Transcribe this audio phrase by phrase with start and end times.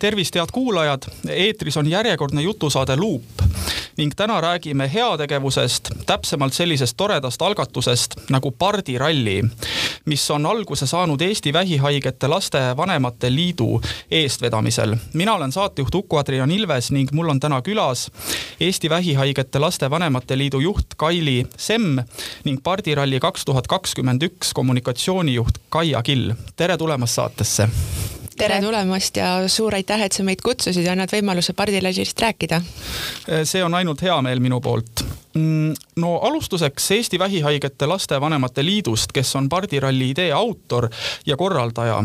[0.00, 3.44] tervist, head kuulajad, eetris on järjekordne jutusaade Luup
[3.96, 9.42] ning täna räägime heategevusest, täpsemalt sellisest toredast algatusest nagu pardiralli,
[10.04, 14.96] mis on alguse saanud Eesti Vähihaigete Laste Vanemate Liidu eestvedamisel.
[15.12, 18.10] mina olen saatejuht Uku-Adrian Ilves ning mul on täna külas
[18.60, 21.98] Eesti Vähihaigete Laste Vanemate Liidu juht Kaili Semm
[22.44, 26.32] ning pardiralli kaks tuhat kakskümmend üks kommunikatsioonijuht Kaia Kill.
[26.56, 27.68] tere tulemast saatesse
[28.40, 32.62] tere tulemast ja suur aitäh, et sa meid kutsusid ja annad võimaluse pardilallist rääkida.
[33.44, 35.04] see on ainult hea meel minu poolt
[35.96, 40.88] no alustuseks Eesti Vähihaigete Lastevanemate Liidust, kes on pardiralli idee autor
[41.26, 42.02] ja korraldaja.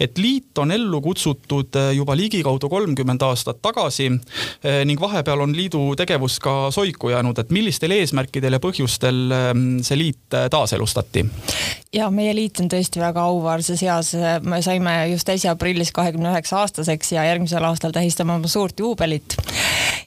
[0.00, 5.56] et liit on ellu kutsutud eh, juba ligikaudu kolmkümmend aastat tagasi eh, ning vahepeal on
[5.56, 11.24] liidu tegevus ka soiku jäänud, et millistel eesmärkidel ja põhjustel ehm, see liit eh, taaselustati?
[11.96, 14.12] ja meie liit on tõesti väga auväärses eas,
[14.44, 19.38] me saime just äsja aprillis kahekümne üheksa aastaseks ja järgmisel aastal tähistame oma suurt juubelit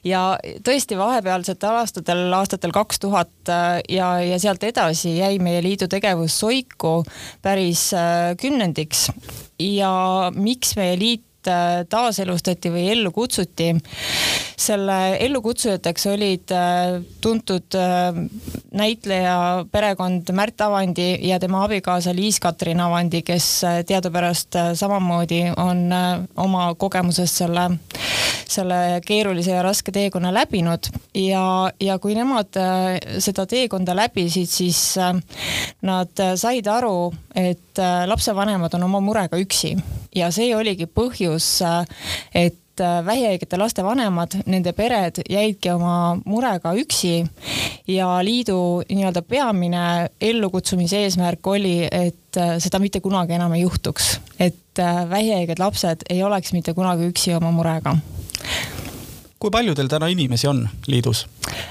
[0.04, 5.88] ja tõesti vahepealsetel aastatel, aastatel kaks tuhat äh, ja, ja sealt edasi jäi meie liidu
[5.88, 7.00] tegevus soiku
[7.42, 9.08] päris äh, kümnendiks
[9.60, 9.92] ja
[10.36, 13.72] miks meie liit äh, taaselustati või ellu kutsuti.
[14.60, 16.52] Selle ellukutsujateks olid
[17.20, 17.76] tuntud
[18.76, 19.36] näitleja
[19.72, 23.48] perekond Märt Avandi ja tema abikaasa Liis-Katrin Avandi, kes
[23.88, 25.88] teadupärast samamoodi on
[26.36, 27.70] oma kogemusest selle
[28.50, 30.90] selle keerulise ja raske teekonna läbinud.
[31.16, 35.14] Ja, ja kui nemad äh, seda teekonda läbisid, siis äh,
[35.86, 39.76] nad said aru, et äh, lapsevanemad on oma murega üksi.
[40.16, 41.60] Ja see oligi põhjus,
[42.34, 47.24] et vähihaigete laste vanemad, nende pered jäidki oma murega üksi
[47.88, 49.84] ja liidu nii-öelda peamine
[50.20, 56.52] ellukutsumise eesmärk oli, et seda mitte kunagi enam ei juhtuks, et vähihaiged lapsed ei oleks
[56.56, 57.96] mitte kunagi üksi oma murega
[59.40, 61.22] kui palju teil täna inimesi on liidus?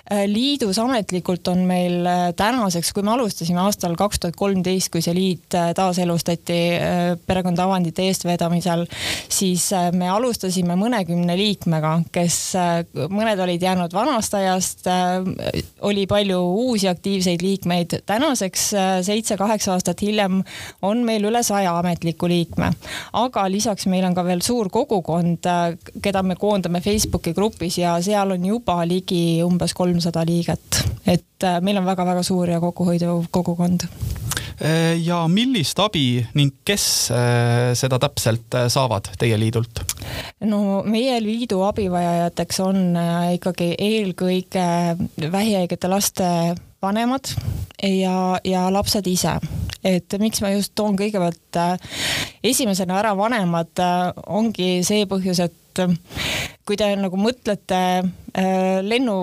[0.10, 5.04] Äh, liidus ametlikult on meil äh, tänaseks, kui me alustasime aastal kaks tuhat kolmteist, kui
[5.06, 6.58] see liit äh, taaselustati
[7.30, 8.86] perekonna avandite eestvedamisel,
[9.30, 12.38] siis me alustasime mõnekümne liikmega, kes,
[13.12, 14.88] mõned olid jäänud vanast ajast,
[15.86, 18.00] oli palju uusi aktiivseid liikmeid.
[18.10, 18.66] tänaseks
[19.06, 20.42] seitse-kaheksa aastat hiljem
[20.82, 22.72] on meil üle saja ametliku liikme,
[23.20, 25.50] aga lisaks meil on ka veel suur kogukond,
[26.02, 31.44] keda me koondame Facebooki gruppi grupis ja seal on juba ligi umbes kolmsada liiget, et
[31.44, 33.84] äh, meil on väga-väga suur ja kokkuhoidev kogukond
[34.64, 39.84] äh, ja millist abi ning kes äh, seda täpselt saavad teie liidult?
[40.48, 42.96] no meie liidu abivajajateks on
[43.36, 44.66] ikkagi eelkõige
[45.20, 47.28] vähihaigete laste vanemad
[47.84, 49.36] ja, ja lapsed ise.
[49.84, 51.60] et miks ma just toon kõigepealt
[52.44, 53.84] esimesena ära vanemad,
[54.28, 55.59] ongi see põhjus, et
[56.68, 59.16] kui te nagu mõtlete äh, lennu,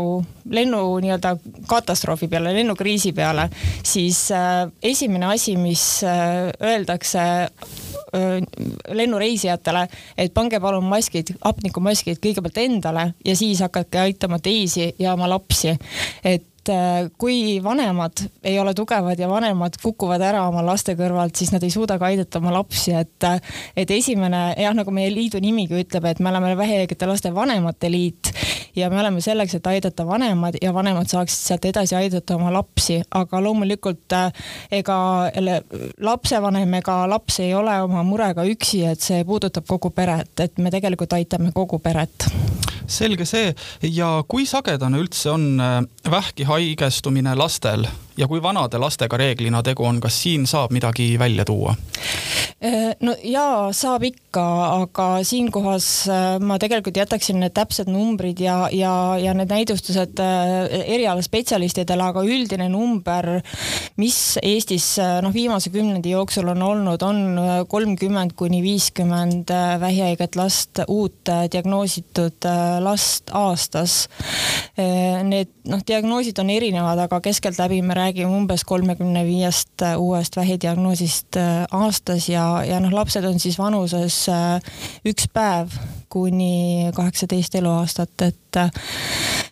[0.50, 1.36] lennu nii-öelda
[1.70, 3.48] katastroofi peale, lennukriisi peale,
[3.86, 8.42] siis äh, esimene asi, mis äh, öeldakse äh,
[8.98, 9.86] lennureisijatele,
[10.18, 15.76] et pange palun maskid, hapnikumaskid kõigepealt endale ja siis hakake aitama teisi ja oma lapsi.
[16.24, 21.36] et et äh, kui vanemad ei ole tugevad ja vanemad kukuvad ära oma laste kõrvalt,
[21.38, 23.38] siis nad ei suuda ka aidata oma lapsi, et, äh,
[23.76, 28.32] et esimene jah, nagu meie liidu nimigi ütleb, et me oleme vähihaigete laste vanemate liit
[28.76, 33.00] ja me oleme selleks, et aidata vanemad ja vanemad saaksid sealt edasi aidata oma lapsi,
[33.14, 34.48] aga loomulikult äh,
[34.82, 34.98] ega
[36.02, 40.74] lapsevanem ega laps ei ole oma murega üksi, et see puudutab kogu peret, et me
[40.74, 42.30] tegelikult aitame kogu peret
[42.88, 43.52] selge see
[43.82, 45.78] ja kui sagedane üldse on äh,
[46.10, 47.86] vähki haigestumine lastel
[48.16, 51.76] ja kui vanade lastega reeglina tegu on, kas siin saab midagi välja tuua?
[52.64, 58.66] Äh, no jaa, saab ikka, aga siinkohas äh, ma tegelikult jätaksin need täpsed numbrid ja,
[58.72, 63.40] ja, ja need näidustused erialaspetsialistidele, aga üldine number,
[64.00, 64.94] mis Eestis
[65.24, 69.50] noh, viimase kümnendi jooksul on olnud, on kolmkümmend kuni viiskümmend
[69.80, 72.46] vähihaiget last, uut diagnoositud
[72.84, 74.06] last aastas.
[74.76, 81.38] Need noh, diagnoosid on erinevad, aga keskeltläbi me räägime umbes kolmekümne viiest uuest vähidiagnoosist
[81.70, 84.25] aastas ja, ja noh, lapsed on siis vanuses
[85.06, 85.74] üks päev
[86.08, 88.60] kuni kaheksateist eluaastat, et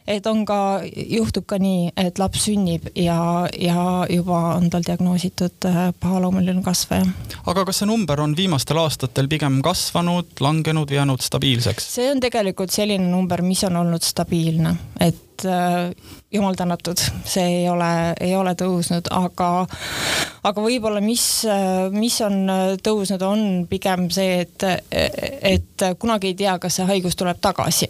[0.08, 3.16] et on ka, juhtub ka nii, et laps sünnib ja,
[3.56, 5.68] ja juba on tal diagnoositud
[6.00, 7.06] pahaloomuline kasvaja.
[7.46, 11.88] aga kas see number on viimastel aastatel pigem kasvanud, langenud või jäänud stabiilseks?
[11.96, 15.48] see on tegelikult selline number, mis on olnud stabiilne, et
[16.34, 19.50] jumal tänatud, see ei ole, ei ole tõusnud, aga
[20.44, 21.24] aga võib-olla mis,
[21.94, 22.50] mis on
[22.84, 24.66] tõusnud, on pigem see, et,
[25.54, 27.88] et kunagi ei tea, kas see haigus tuleb tagasi.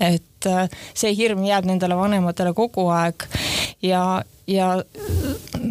[0.00, 0.48] et
[0.94, 3.24] see hirm jääb nendele vanematele kogu aeg
[3.82, 4.68] ja, ja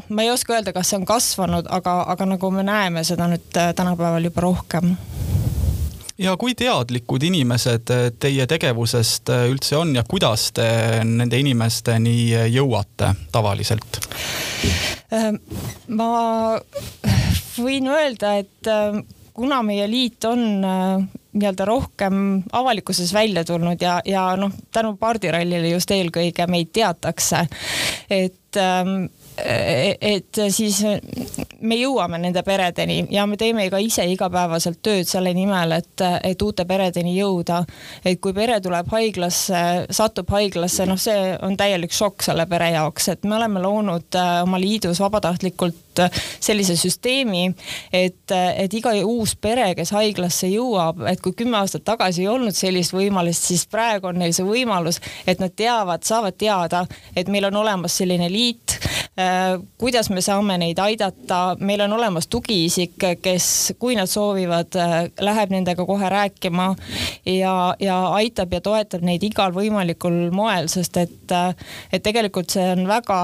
[0.10, 3.45] ma ei oska öelda, kas see on kasvanud, aga, aga nagu me näeme seda nüüd
[3.54, 4.95] tänapäeval juba rohkem
[6.18, 10.68] ja kui teadlikud inimesed eh, teie tegevusest eh, üldse on ja kuidas te
[11.04, 12.16] nende inimesteni
[12.54, 14.00] jõuate tavaliselt?
[15.14, 15.40] Ehm,
[15.96, 16.10] ma
[17.60, 19.04] võin öelda, et ehm,
[19.36, 22.22] kuna meie liit on eh, nii-öelda rohkem
[22.56, 27.44] avalikkuses välja tulnud ja, ja noh, tänu pardirallile just eelkõige meid teatakse,
[28.10, 30.82] et ähm, et siis
[31.66, 36.42] me jõuame nende peredeni ja me teeme ka ise igapäevaselt tööd selle nimel, et, et
[36.42, 37.64] uute peredeni jõuda.
[38.06, 39.62] et kui pere tuleb haiglasse,
[39.94, 44.32] satub haiglasse, noh, see on täielik šokk selle pere jaoks, et me oleme loonud äh,
[44.44, 47.48] oma liidus vabatahtlikult äh, sellise süsteemi,
[47.94, 52.56] et, et iga uus pere, kes haiglasse jõuab, et kui kümme aastat tagasi ei olnud
[52.56, 56.86] sellist võimalust, siis praegu on neil see võimalus, et nad teavad, saavad teada,
[57.16, 58.95] et meil on olemas selline liit Äh,
[59.78, 63.48] kuidas me saame neid aidata, meil on olemas tugiisik, kes,
[63.80, 66.68] kui nad soovivad, äh, läheb nendega kohe rääkima
[67.26, 71.56] ja, ja aitab ja toetab neid igal võimalikul moel, sest et, äh,
[71.96, 73.22] et tegelikult see on väga,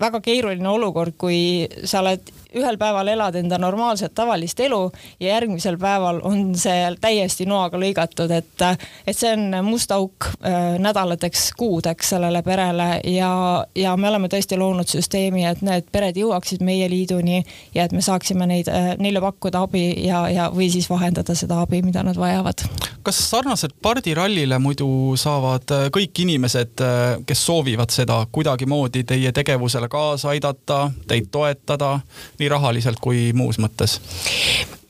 [0.00, 4.80] väga keeruline olukord, kui sa oled ühel päeval elad enda normaalset tavalist elu
[5.20, 8.64] ja järgmisel päeval on see täiesti noaga lõigatud, et,
[9.06, 13.30] et see on must auk äh, nädalateks, kuudeks sellele perele ja,
[13.74, 17.42] ja me oleme tõesti loonud süsteemi, et need pered jõuaksid meie liiduni
[17.74, 21.60] ja et me saaksime neid äh,, neile pakkuda abi ja, ja, või siis vahendada seda
[21.64, 22.66] abi, mida nad vajavad.
[23.04, 24.88] kas sarnaselt pardirallile muidu
[25.20, 26.80] saavad äh, kõik inimesed,
[27.26, 31.98] kes soovivad seda kuidagimoodi teie tegevusele kaasa aidata, teid toetada?
[32.44, 34.00] Nii rahaliselt kui muus mõttes?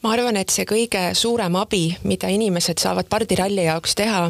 [0.04, 4.26] ma arvan, et see kõige suurem abi, mida inimesed saavad pardiralli jaoks teha,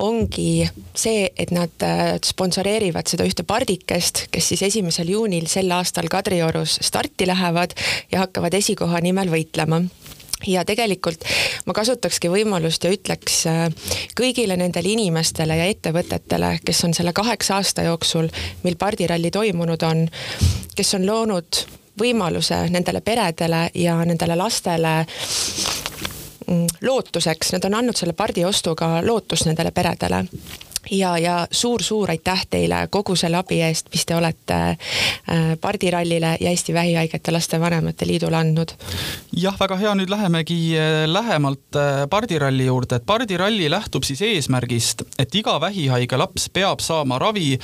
[0.00, 0.64] ongi
[0.96, 6.78] see, et nad äh, sponsoreerivad seda ühte pardikest, kes siis esimesel juunil sel aastal Kadriorus
[6.86, 7.74] starti lähevad
[8.12, 9.82] ja hakkavad esikoha nimel võitlema
[10.48, 11.26] ja tegelikult
[11.68, 13.66] ma kasutakski võimalust ja ütleks äh,
[14.16, 18.32] kõigile nendele inimestele ja ettevõtetele, kes on selle kaheksa aasta jooksul,
[18.64, 20.06] mil pardiralli toimunud on,
[20.80, 21.60] kes on loonud
[22.00, 24.94] võimaluse nendele peredele ja nendele lastele
[26.46, 30.24] mm, lootuseks, nad on andnud selle pardiostuga lootust nendele peredele
[30.90, 34.76] ja, ja suur-suur aitäh teile kogu selle abi eest, mis te olete äh,
[35.60, 38.72] pardirallile ja Eesti Vähihaigete Laste Vanemate Liidule andnud.
[39.36, 45.04] Jah, väga hea, nüüd lähemegi äh, lähemalt äh, pardiralli juurde, et pardiralli lähtub siis eesmärgist,
[45.18, 47.58] et iga vähihaige laps peab saama ravi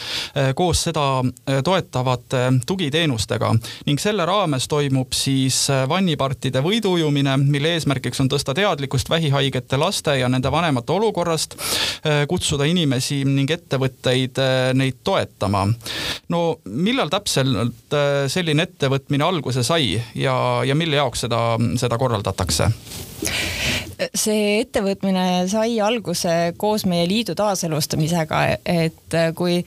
[0.56, 1.22] koos seda
[1.64, 3.52] toetavate tugiteenustega
[3.86, 5.58] ning selle raames toimub siis
[5.88, 11.56] vannipartide võiduujumine, mille eesmärgiks on tõsta teadlikkust vähihaigete laste ja nende vanemate olukorrast,
[12.28, 15.66] kutsuda inimesi ning ettevõtteid äh, neid toetama.
[16.32, 20.36] no millal täpselt äh, selline ettevõtmine alguse sai ja,
[20.66, 22.70] ja mille jaoks seda, seda korraldatakse?
[24.12, 29.62] see ettevõtmine sai alguse koos meie liidu taaselustamisega, et kui,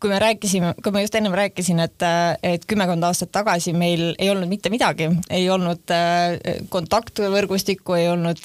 [0.00, 2.06] kui me rääkisime, kui ma just ennem rääkisin, et,
[2.46, 6.38] et kümmekond aastat tagasi meil ei olnud mitte midagi, ei olnud äh,
[6.72, 8.40] kontaktvõrgustikku, ei olnud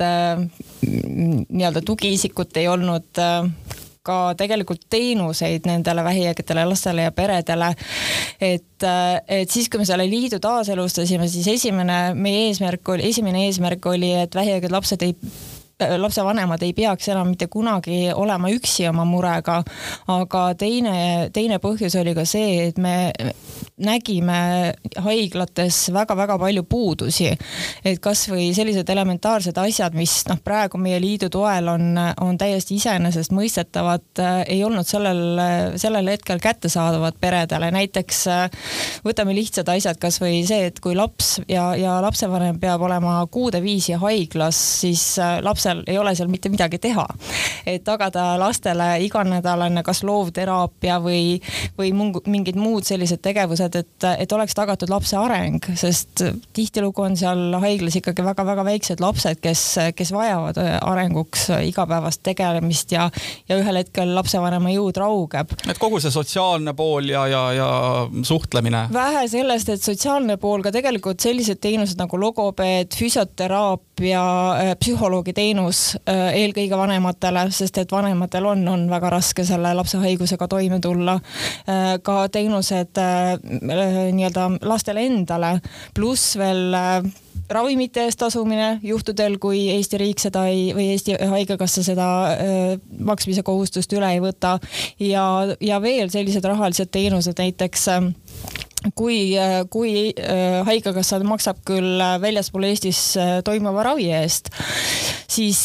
[0.85, 3.23] nii-öelda tugiisikut, ei olnud
[4.05, 7.73] ka tegelikult teenuseid nendele vähihaigetele lastele ja peredele.
[8.41, 8.87] et,
[9.27, 14.13] et siis, kui me selle liidu taaselustasime, siis esimene meie eesmärk oli, esimene eesmärk oli,
[14.25, 15.15] et vähihaiged lapsed ei
[15.97, 19.57] lapsevanemad ei peaks enam mitte kunagi olema üksi oma murega,
[20.07, 23.11] aga teine, teine põhjus oli ka see, et me
[23.83, 24.37] nägime
[25.03, 27.27] haiglates väga-väga palju puudusi.
[27.85, 34.23] et kasvõi sellised elementaarsed asjad, mis noh, praegu meie liidu toel on, on täiesti iseenesestmõistetavad,
[34.47, 38.23] ei olnud sellel, sellel hetkel kättesaadavad peredele, näiteks
[39.03, 43.99] võtame lihtsad asjad, kasvõi see, et kui laps ja, ja lapsevanem peab olema kuude viisi
[43.99, 45.03] haiglas, siis
[45.43, 47.05] laps lapsel ei ole seal mitte midagi teha.
[47.65, 51.39] et tagada lastele iganädalane kas loovteraapia või,
[51.77, 51.91] või
[52.29, 56.21] mingid muud sellised tegevused, et, et oleks tagatud lapse areng, sest
[56.53, 59.63] tihtilugu on seal haiglas ikkagi väga-väga väiksed lapsed, kes,
[59.95, 63.09] kes vajavad arenguks igapäevast tegelemist ja,
[63.49, 65.55] ja ühel hetkel lapsevanema jõud raugeb.
[65.69, 67.69] et kogu see sotsiaalne pool ja, ja, ja
[68.21, 68.85] suhtlemine?
[68.93, 74.25] vähe sellest, et sotsiaalne pool, ka tegelikult sellised teenused nagu logopeed, füsioteraapia,
[74.69, 80.47] ja psühholoogi teenus eelkõige vanematele, sest et vanematel on, on väga raske selle lapse haigusega
[80.51, 81.19] toime tulla.
[82.03, 82.99] ka teenused
[83.61, 85.59] nii-öelda lastele endale,
[85.95, 86.75] pluss veel
[87.49, 93.43] ravimite eest tasumine juhtudel, kui Eesti riik seda ei või Eesti Haigekassa seda öö, maksmise
[93.45, 94.57] kohustust üle ei võta
[94.99, 95.25] ja,
[95.61, 97.87] ja veel sellised rahalised teenused näiteks
[98.95, 99.33] kui,
[99.73, 100.13] kui
[100.67, 102.99] Haigekassa maksab küll väljaspool Eestis
[103.45, 104.51] toimuva ravi eest,
[105.31, 105.59] siis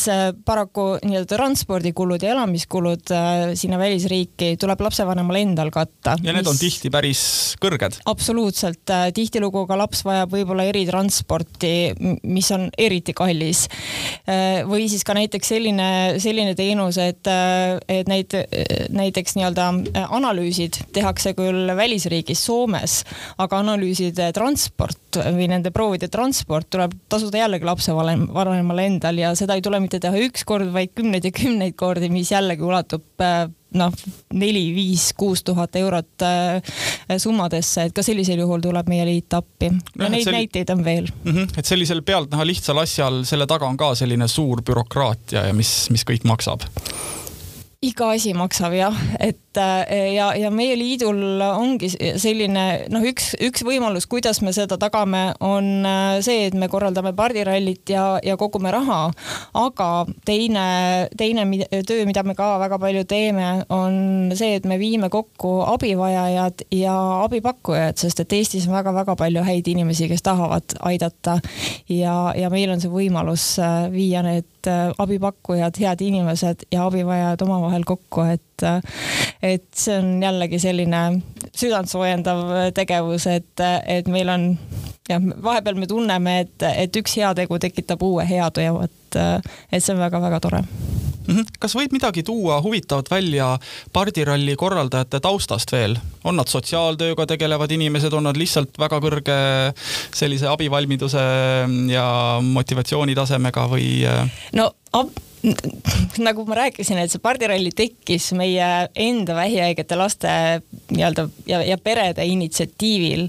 [0.45, 3.13] paraku nii-öelda transpordikulud ja elamiskulud
[3.59, 6.17] sinna välisriiki tuleb lapsevanemal endal katta.
[6.23, 6.53] ja need mis...
[6.53, 7.23] on tihti päris
[7.63, 8.01] kõrged.
[8.11, 11.73] absoluutselt, tihtilugu ka laps vajab võib-olla eritransporti,
[12.23, 13.67] mis on eriti kallis.
[14.71, 15.91] või siis ka näiteks selline,
[16.23, 17.27] selline teenus, et,
[17.89, 18.35] et neid
[18.95, 19.69] näiteks nii-öelda
[20.09, 23.01] analüüsid tehakse küll välisriigis Soomes,
[23.39, 29.65] aga analüüside transport või nende proovide transport tuleb tasuda jällegi lapsevanemale endal ja seda ei
[29.65, 33.49] tule mitte teha üks kord, vaid kümneid ja kümneid kordi, mis jällegi ulatub äh,
[33.79, 33.95] noh,
[34.35, 36.81] neli, viis, kuus tuhat eurot äh,
[37.21, 39.71] summadesse, et ka sellisel juhul tuleb meie liit appi.
[39.99, 40.37] ja neid sel...
[40.39, 41.33] näiteid on veel mm.
[41.33, 41.59] -hmm.
[41.59, 46.07] et sellisel pealtnäha lihtsal asjal, selle taga on ka selline suur bürokraatia ja mis, mis
[46.07, 46.67] kõik maksab
[47.81, 53.65] iga asi maksab jah, et äh, ja, ja meie liidul ongi selline noh, üks, üks
[53.65, 58.69] võimalus, kuidas me seda tagame, on äh, see, et me korraldame pardirallit ja, ja kogume
[58.75, 58.99] raha.
[59.57, 59.89] aga
[60.29, 60.67] teine,
[61.17, 61.47] teine
[61.89, 66.99] töö, mida me ka väga palju teeme, on see, et me viime kokku abivajajad ja
[67.25, 71.41] abipakkujad, sest et Eestis on väga-väga palju häid inimesi, kes tahavad aidata
[71.89, 74.60] ja, ja meil on see võimalus äh, viia need
[74.99, 78.67] abipakkujad, head inimesed ja abivajajad omavahel kokku, et,
[79.43, 81.03] et see on jällegi selline
[81.57, 84.49] südantsoojendav tegevus, et, et meil on
[85.09, 89.21] jah, vahepeal me tunneme, et, et üks heategu tekitab uue heateo, et,
[89.73, 90.65] et see on väga-väga tore.
[91.59, 93.53] Kas võib midagi tuua huvitavat välja
[93.93, 95.97] pardiralli korraldajate taustast veel?
[96.25, 99.41] on nad sotsiaaltööga tegelevad inimesed, on nad lihtsalt väga kõrge
[100.15, 101.25] sellise abivalmiduse
[101.93, 102.07] ja
[102.45, 103.89] motivatsioonitasemega või?
[104.09, 104.31] Äh?
[104.59, 105.11] no ab
[106.27, 108.67] nagu ma rääkisin, et see pardiralli tekkis meie
[109.01, 110.33] enda vähihaigete laste
[110.93, 113.29] nii-öelda ja, ja perede initsiatiivil.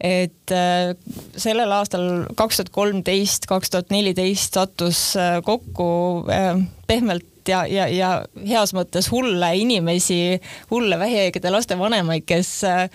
[0.00, 0.94] et äh,
[1.36, 5.88] sellel aastal kaks tuhat kolmteist, kaks tuhat neliteist sattus äh, kokku
[6.30, 6.54] äh,
[6.86, 8.10] pehmelt ja, ja, ja
[8.46, 10.38] heas mõttes hulle inimesi,
[10.70, 12.86] hulle vähihaigete laste vanemaid, kes äh,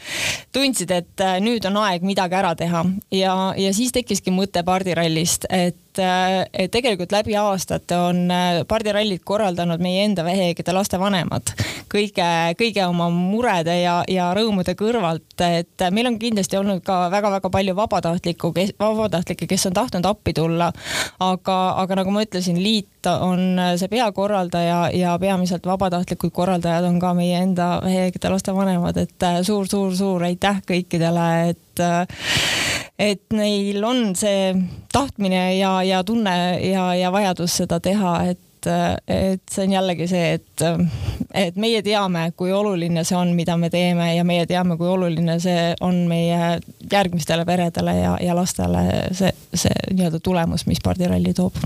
[0.55, 2.83] tundsid, et äh, nüüd on aeg midagi ära teha.
[3.13, 8.24] Ja, ja siis tekkiski mõte pardirallist, et et tegelikult läbi aastate on
[8.65, 11.51] pardirallit korraldanud meie enda vähihaigete laste vanemad
[11.93, 12.27] kõige,
[12.60, 17.75] kõige oma murede ja, ja rõõmude kõrvalt, et meil on kindlasti olnud ka väga-väga palju
[17.77, 20.71] vabatahtlikku, vabatahtlikke, kes on tahtnud appi tulla.
[21.19, 27.13] aga, aga nagu ma ütlesin, liit on see peakorraldaja ja peamiselt vabatahtlikud korraldajad on ka
[27.17, 31.59] meie enda vähihaigete laste vanemad, et suur-suur-suur aitäh kõikidele, et
[32.99, 34.53] et neil on see
[34.93, 40.08] tahtmine ja, ja tunne ja, ja vajadus seda teha, et et, et see on jällegi
[40.10, 40.63] see, et,
[41.34, 45.38] et meie teame, kui oluline see on, mida me teeme ja meie teame, kui oluline
[45.43, 46.58] see on meie
[46.91, 48.84] järgmistele peredele ja, ja lastele
[49.15, 51.60] see, see nii-öelda tulemus, mis pardiralli toob.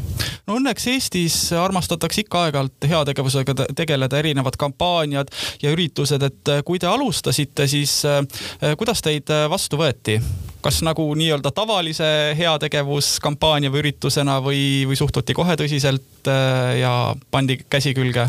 [0.48, 6.90] no õnneks Eestis armastatakse ikka aeg-ajalt heategevusega tegeleda, erinevad kampaaniad ja üritused, et kui te
[6.90, 10.22] alustasite, siis eh, kuidas teid vastu võeti?
[10.68, 16.92] kas nagu nii-öelda tavalise heategevuskampaania või üritusena või, või suhtuti kohe tõsiselt äh, ja
[17.32, 18.28] pandi käsi külge?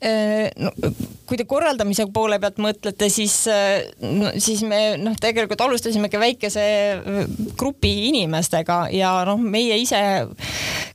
[0.00, 0.72] Äh, no
[1.30, 6.64] kui te korraldamise poole pealt mõtlete, siis no,, siis me noh, tegelikult alustasimegi väikese
[7.60, 10.00] grupi inimestega ja noh, meie ise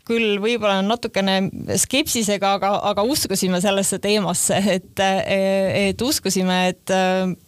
[0.06, 1.38] küll võib-olla natukene
[1.82, 6.94] skepsisega, aga, aga uskusime sellesse teemasse, et, et uskusime, et,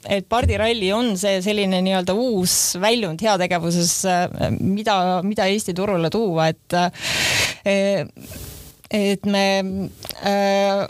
[0.09, 3.93] et pardiralli on see selline nii-öelda uus väljund heategevuses,
[4.57, 4.97] mida,
[5.27, 6.79] mida Eesti turule tuua, et
[8.91, 9.45] et me
[10.23, 10.87] äh,.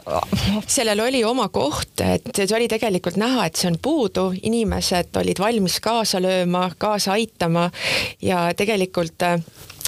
[0.68, 5.42] sellel oli oma koht, et see oli tegelikult näha, et see on puudu, inimesed olid
[5.42, 7.70] valmis kaasa lööma, kaasa aitama
[8.22, 9.40] ja tegelikult äh,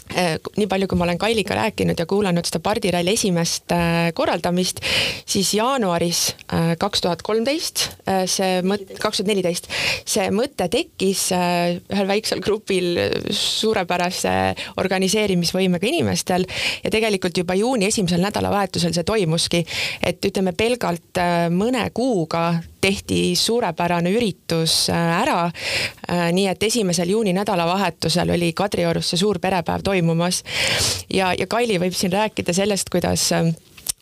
[0.10, 4.82] nii palju, kui ma olen Kailiga rääkinud ja kuulanud seda pardiralli esimest äh, korraldamist,
[5.30, 6.22] siis jaanuaris
[6.54, 7.86] äh, kaks tuhat kolmteist
[8.30, 9.70] see mõte, kaks tuhat neliteist,
[10.10, 12.98] see mõte tekkis ühel väiksel grupil
[13.36, 14.34] suurepärase
[14.82, 16.48] organiseerimisvõimega inimestel
[16.84, 19.64] ja tegelikult juba juuni esimesel nädalavahetusel see toimuski,
[20.02, 21.22] et ütleme pelgalt
[21.54, 22.50] mõne kuuga
[22.82, 25.50] tehti suurepärane üritus ära.
[26.32, 30.44] nii et esimesel juuni nädalavahetusel oli Kadriorus see suur perepäev toimumas
[31.14, 33.32] ja, ja Kaili võib siin rääkida sellest, kuidas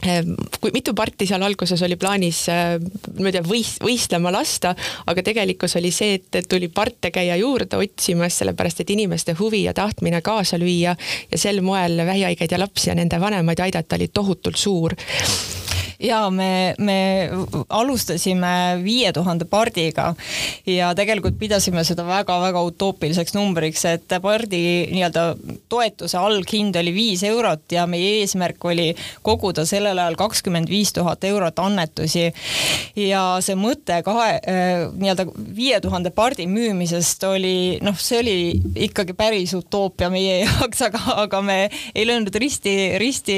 [0.06, 4.76] Ehm, kui mitu parti seal alguses oli plaanis niimoodi ehm, võis-, võistlema lasta,
[5.10, 9.74] aga tegelikkus oli see, et tuli parte käia juurde otsimas, sellepärast et inimeste huvi ja
[9.74, 10.94] tahtmine kaasa lüüa
[11.32, 14.94] ja sel moel vähihaigeid ja lapsi ja nende vanemaid aidata oli tohutult suur
[16.00, 17.30] ja me, me
[17.70, 20.12] alustasime viie tuhande pardiga
[20.70, 24.62] ja tegelikult pidasime seda väga-väga utoopiliseks numbriks, et pardi
[24.92, 25.26] nii-öelda
[25.70, 28.92] toetuse alghind oli viis eurot ja meie eesmärk oli
[29.26, 32.28] koguda sellel ajal kakskümmend viis tuhat eurot annetusi.
[32.96, 38.38] ja see mõte kahe äh, nii-öelda viie tuhande pardi müümisest oli noh, see oli
[38.88, 41.60] ikkagi päris utoopia meie jaoks, aga, aga me
[41.96, 43.38] ei löönud risti, risti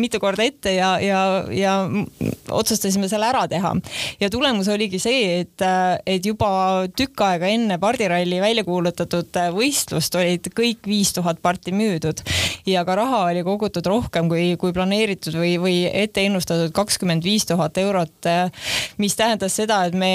[0.00, 1.20] mitu korda ette ja, ja,
[1.52, 1.76] ja
[2.50, 3.74] otsustasime selle ära teha.
[4.20, 5.66] ja tulemus oligi see, et,
[6.06, 12.22] et juba tükk aega enne pardiralli välja kuulutatud võistlust olid kõik viis tuhat parti müüdud
[12.66, 17.46] ja ka raha oli kogutud rohkem kui, kui planeeritud või, või ette ennustatud kakskümmend viis
[17.48, 18.28] tuhat eurot,
[19.00, 20.12] mis tähendas seda, et me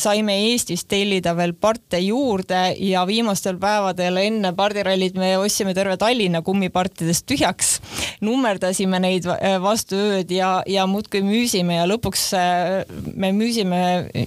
[0.00, 6.42] saime Eestist tellida veel parte juurde ja viimastel päevadel enne pardirallit me ostsime terve Tallinna
[6.46, 7.76] kummipartidest tühjaks,
[8.24, 9.28] nummerdasime neid
[9.62, 13.82] vastu ööd ja, ja muudkui müüsime ja lõpuks äh, me müüsime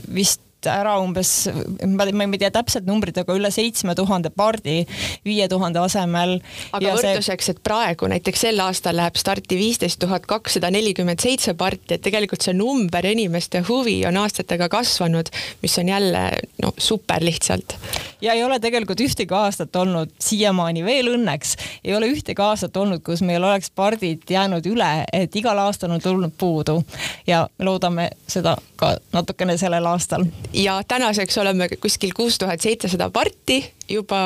[0.07, 1.47] vist ära umbes,
[1.87, 4.81] ma ei tea täpset numbrit, aga üle seitsme tuhande pardi
[5.25, 6.37] viie tuhande asemel.
[6.71, 11.53] aga võrdluseks see..., et praegu näiteks sel aastal läheb starti viisteist tuhat kakssada nelikümmend seitse
[11.59, 15.31] parti, et tegelikult see number inimeste huvi on aastatega kasvanud,
[15.63, 16.23] mis on jälle
[16.63, 17.77] no super lihtsalt.
[18.21, 23.03] ja ei ole tegelikult ühtegi aastat olnud siiamaani veel õnneks, ei ole ühtegi aastat olnud,
[23.05, 26.81] kus meil oleks pardid jäänud üle, et igal aastal on tulnud puudu
[27.27, 33.59] ja loodame seda ka natukene sellel aastal ja tänaseks oleme kuskil kuus tuhat seitsesada parti
[33.89, 34.21] juba,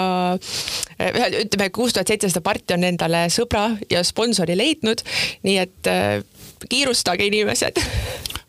[1.40, 5.04] ütleme, kuus tuhat seitsesada parti on endale sõbra ja sponsori leidnud,
[5.44, 6.24] nii et äh,
[6.70, 7.82] kiirustage, inimesed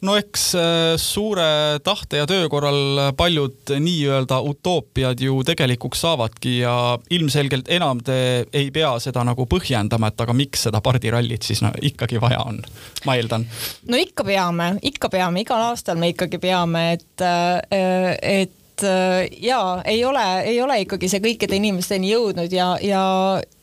[0.04, 6.74] no eks äh, suure tahte ja töö korral paljud nii-öelda utoopiad ju tegelikuks saavadki ja
[7.14, 8.16] ilmselgelt enam te
[8.52, 12.60] ei pea seda nagu põhjendama, et aga miks seda pardirallit siis no ikkagi vaja on,
[13.08, 13.46] ma eeldan.
[13.88, 19.38] no ikka peame, ikka peame, igal aastal me ikkagi peame, et, äh, et et äh,
[19.42, 23.02] jaa, ei ole, ei ole ikkagi see kõikide inimesteni jõudnud ja, ja,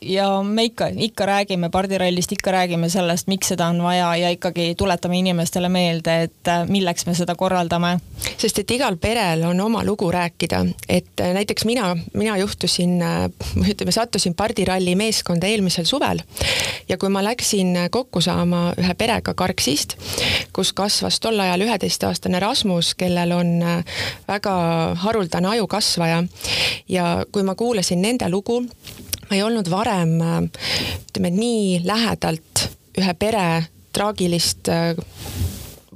[0.00, 4.72] ja me ikka, ikka räägime pardirallist, ikka räägime sellest, miks seda on vaja ja ikkagi
[4.78, 7.98] tuletame inimestele meelde, et äh, milleks me seda korraldame.
[8.38, 12.96] sest et igal perel on oma lugu rääkida, et äh, näiteks mina, mina juhtusin,
[13.68, 16.22] ütleme, sattusin pardiralli meeskonda eelmisel suvel
[16.88, 19.98] ja kui ma läksin kokku saama ühe perega Karksist,
[20.56, 23.54] kus kasvas tol ajal üheteistaastane Rasmus, kellel on
[24.28, 24.56] väga
[25.02, 26.22] haruldane ajukasvaja
[26.88, 33.46] ja kui ma kuulasin nende lugu, ma ei olnud varem ütleme nii lähedalt ühe pere
[33.92, 34.68] traagilist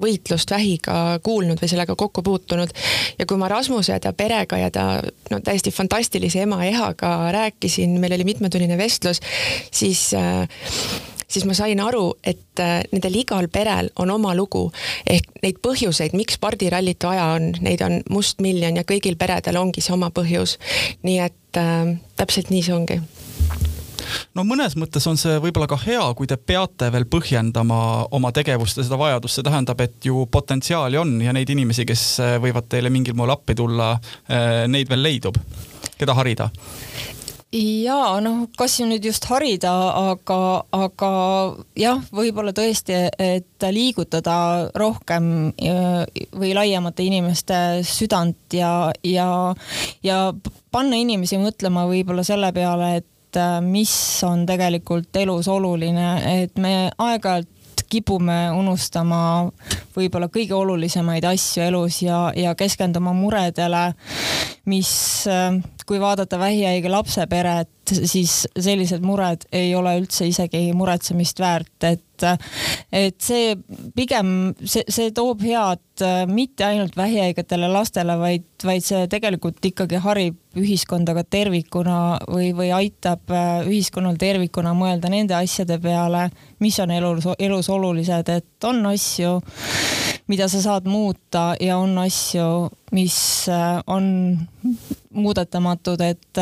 [0.00, 2.70] võitlust vähiga kuulnud või sellega kokku puutunud.
[3.18, 4.86] ja kui ma Rasmuse ja ta perega ja ta
[5.30, 9.20] no täiesti fantastilise ema-ehaga rääkisin, meil oli mitmetunnine vestlus,
[9.72, 10.48] siis äh,
[11.28, 14.70] siis ma sain aru, et äh, nendel igal perel on oma lugu.
[15.06, 19.94] ehk neid põhjuseid, miks pardirallit vaja on, neid on mustmiljon ja kõigil peredel ongi see
[19.94, 20.58] oma põhjus.
[21.02, 23.00] nii et äh, täpselt nii see ongi
[24.38, 28.78] no mõnes mõttes on see võib-olla ka hea, kui te peate veel põhjendama oma tegevust
[28.78, 32.70] ja seda vajadust, see tähendab, et ju potentsiaali on ja neid inimesi, kes äh, võivad
[32.70, 33.96] teile mingil moel appi tulla,
[34.70, 35.38] neid veel leidub,
[35.98, 36.50] keda harida
[37.56, 39.72] jaa, noh, kas nüüd just harida,
[40.12, 40.38] aga,
[40.74, 41.10] aga
[41.78, 44.36] jah, võib-olla tõesti, et liigutada
[44.76, 45.50] rohkem
[46.36, 49.28] või laiemate inimeste südant ja, ja,
[50.04, 50.20] ja
[50.72, 53.92] panna inimesi mõtlema võib-olla selle peale, et mis
[54.24, 56.08] on tegelikult elus oluline,
[56.42, 57.52] et me aeg-ajalt
[57.90, 59.18] kipume unustama
[59.94, 63.92] võib-olla kõige olulisemaid asju elus ja, ja keskenduma muredele,
[64.66, 64.90] mis,
[65.86, 72.02] kui vaadata vähihaige lapse peret, siis sellised mured ei ole üldse isegi muretsemist väärt, et
[72.96, 73.52] et see
[73.96, 80.38] pigem, see, see toob head mitte ainult vähihaigetele lastele, vaid, vaid see tegelikult ikkagi harib
[80.56, 81.98] ühiskonda ka tervikuna
[82.30, 83.32] või, või aitab
[83.68, 86.30] ühiskonnal tervikuna mõelda nende asjade peale,
[86.64, 89.36] mis on elus, elus olulised, et on asju,
[90.32, 93.46] mida sa saad muuta ja on asju, mis
[93.86, 94.38] on
[95.16, 96.40] muudetamatud, et,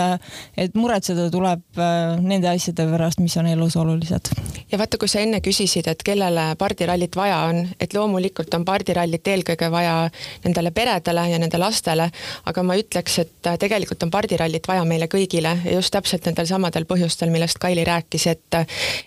[0.57, 1.81] et muretseda tuleb
[2.25, 4.31] nende asjade pärast, mis on elus olulised.
[4.73, 9.33] ja vaata, kui sa enne küsisid, et kellele pardirallit vaja on, et loomulikult on pardirallit
[9.35, 9.97] eelkõige vaja
[10.45, 12.11] nendele peredele ja nende lastele,
[12.45, 16.89] aga ma ütleks, et tegelikult on pardirallit vaja meile kõigile ja just täpselt nendel samadel
[16.91, 18.63] põhjustel, millest Kaili rääkis, et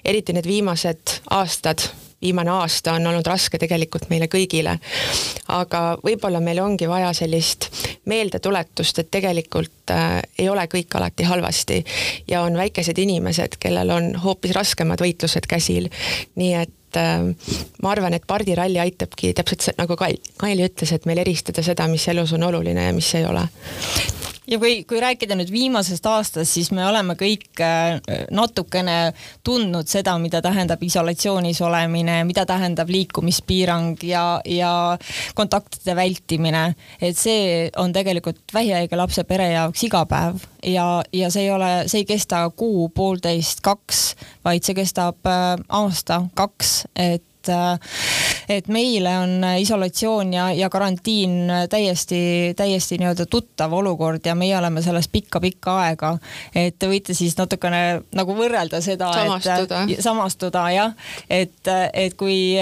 [0.06, 1.90] eriti need viimased aastad
[2.22, 4.78] viimane aasta on olnud raske tegelikult meile kõigile.
[5.48, 7.70] aga võib-olla meil ongi vaja sellist
[8.06, 11.84] meeldetuletust, et tegelikult äh, ei ole kõik alati halvasti
[12.28, 15.90] ja on väikesed inimesed, kellel on hoopis raskemad võitlused käsil.
[16.36, 17.28] nii et äh,
[17.84, 22.08] ma arvan, et pardiralli aitabki täpselt nagu Kail, Kaili ütles, et meil eristada seda, mis
[22.08, 23.46] elus on oluline ja mis ei ole
[24.48, 28.00] ja kui, kui rääkida nüüd viimasest aastast, siis me oleme kõik äh,
[28.32, 29.14] natukene
[29.46, 34.72] tundnud seda, mida tähendab isolatsioonis olemine, mida tähendab liikumispiirang ja, ja
[35.36, 36.76] kontaktide vältimine.
[37.02, 41.72] et see on tegelikult vähihaige lapse pere jaoks iga päev ja, ja see ei ole,
[41.88, 44.04] see ei kesta kuu, poolteist, kaks,
[44.46, 47.80] vaid see kestab äh, aasta, kaks, et äh,
[48.50, 54.82] et meile on isolatsioon ja, ja karantiin täiesti, täiesti nii-öelda tuttav olukord ja meie oleme
[54.82, 56.14] selles pikka-pikka aega.
[56.56, 60.64] et te võite siis natukene nagu võrrelda seda, et samastuda.
[60.72, 60.94] jah,
[61.30, 62.56] et, et kui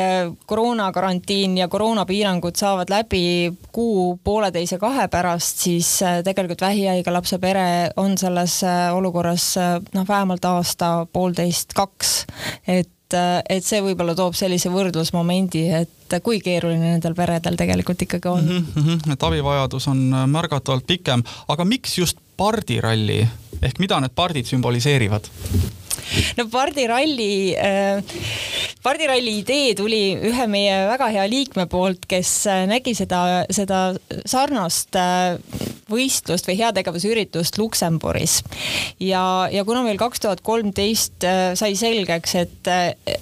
[0.45, 8.17] koroonakarantiin ja koroonapiirangud saavad läbi kuu, pooleteise, kahe pärast, siis tegelikult vähihaige lapse pere on
[8.17, 8.61] selles
[8.93, 9.53] olukorras
[9.93, 12.17] noh, vähemalt aasta, poolteist, kaks,
[12.67, 13.17] et et,
[13.49, 18.67] et see võib-olla toob sellise võrdlusmomendi, et kui keeruline nendel peredel tegelikult ikkagi on mm.
[18.75, 23.27] -hmm, et abivajadus on märgatavalt pikem, aga miks just pardiralli
[23.61, 25.29] ehk mida need pardid sümboliseerivad?
[26.37, 28.03] No pardiralli äh,,
[28.85, 33.79] pardiralli idee tuli ühe meie väga hea liikme poolt, kes äh, nägi seda, seda
[34.29, 35.39] sarnast äh,
[35.89, 38.39] võistlust või heategevusüritust Luksemburgis.
[39.01, 42.71] ja, ja kuna meil kaks tuhat kolmteist äh, sai selgeks, et,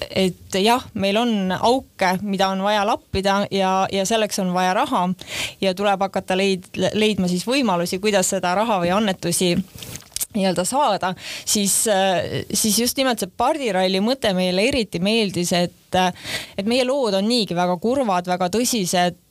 [0.09, 5.05] et jah, meil on auke, mida on vaja lappida ja, ja selleks on vaja raha
[5.63, 9.53] ja tuleb hakata leid-, leidma siis võimalusi, kuidas seda raha või annetusi
[10.35, 11.13] nii-öelda saada,
[11.45, 11.75] siis,
[12.53, 17.55] siis just nimelt see pardiralli mõte meile eriti meeldis, et, et meie lood on niigi
[17.57, 19.21] väga kurvad, väga tõsised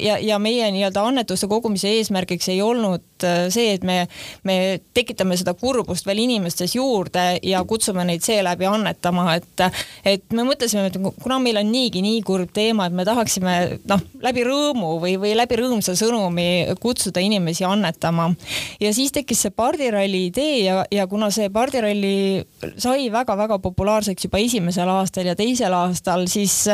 [0.00, 3.04] ja, ja meie nii-öelda annetuste kogumise eesmärgiks ei olnud
[3.52, 4.02] see, et me,
[4.44, 9.64] me tekitame seda kurbust veel inimestes juurde ja kutsume neid seeläbi annetama, et,
[10.04, 13.56] et me mõtlesime, et kuna meil on niigi nii kurb teema, et me tahaksime
[13.88, 18.30] noh, läbi rõõmu või, või läbi rõõmsa sõnumi kutsuda inimesi annetama.
[18.80, 22.44] ja siis tekkis see pardiralli idee ja, ja kuna see pardiralli
[22.76, 26.66] sai väga-väga populaarseks juba esimesel aastal ja teisel aastal, siis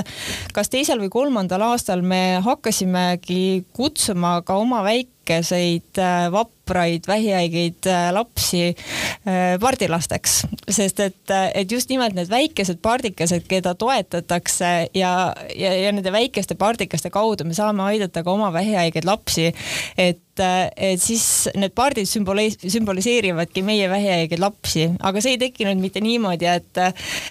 [0.55, 6.29] kas teisel või kolmandal aastal me hakkasimegi kutsuma ka oma väikeseid äh,
[6.63, 13.75] vapraid vähihaigeid äh, lapsi äh, pardilasteks, sest et, et just nimelt need väikesed pardikesed, keda
[13.75, 19.53] toetatakse ja, ja, ja nende väikeste pardikeste kaudu me saame aidata ka oma vähihaigeid lapsi,
[19.99, 26.01] et et siis need pardid sümbolis-, sümboliseerivadki meie vähihaigeid lapsi, aga see ei tekkinud mitte
[26.01, 26.81] niimoodi, et,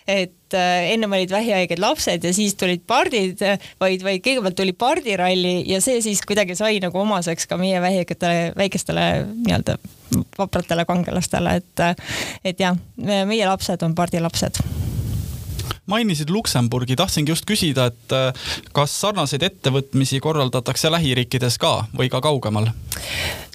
[0.05, 3.41] et ennem olid vähihaiged lapsed ja siis tulid pardid,
[3.81, 8.51] vaid, vaid kõigepealt tuli pardiralli ja see siis kuidagi sai nagu omaseks ka meie vähihaigetele,
[8.57, 9.77] väikestele nii-öelda
[10.37, 12.05] vapratele kangelastele, et,
[12.43, 14.61] et jah, meie lapsed on pardilapsed
[15.91, 22.21] mainisid Luksemburgi, tahtsingi just küsida, et äh, kas sarnaseid ettevõtmisi korraldatakse lähiriikides ka või ka
[22.23, 22.69] kaugemal?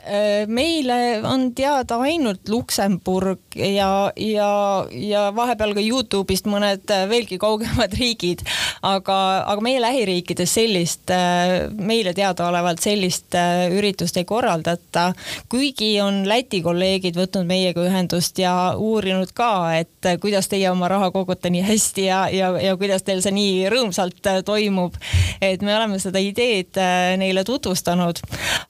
[0.06, 4.50] Äh, meile on teada ainult Luksemburg ja, ja,
[4.90, 8.44] ja vahepeal ka Youtube'ist mõned äh, veelgi kaugemad riigid,
[8.86, 9.18] aga,
[9.50, 11.10] aga meie lähiriikides sellist,
[11.76, 13.34] meile teadaolevalt sellist
[13.74, 15.08] üritust ei korraldata.
[15.50, 21.10] kuigi on Läti kolleegid võtnud meiega ühendust ja uurinud ka, et kuidas teie oma raha
[21.10, 24.96] kogute nii hästi ja, ja, ja kuidas teil see nii rõõmsalt äh, toimub.
[25.40, 28.20] et me oleme seda ideed äh, neile tutvustanud.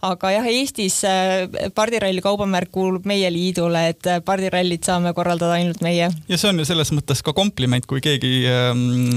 [0.06, 1.25] aga jah, Eestis äh,
[1.74, 6.10] pardiralli kaubamärk kuulub meie liidule, et pardirallit saame korraldada ainult meie.
[6.28, 9.16] ja see on ju selles mõttes ka kompliment, kui keegi ähm,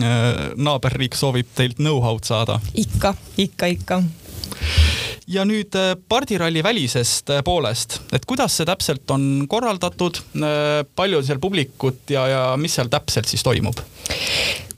[0.57, 2.59] naaberriik soovib teilt know-how'd saada.
[2.73, 4.03] ikka, ikka, ikka
[5.29, 11.21] ja nüüd äh, pardiralli välisest äh, poolest, et kuidas see täpselt on korraldatud, äh, palju
[11.25, 13.83] seal publikut ja, ja mis seal täpselt siis toimub?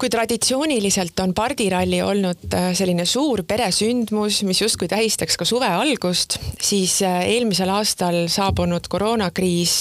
[0.02, 6.96] kui traditsiooniliselt on pardiralli olnud selline suur peresündmus, mis justkui tähistaks ka suve algust, siis
[7.06, 9.76] eelmisel aastal saabunud koroonakriis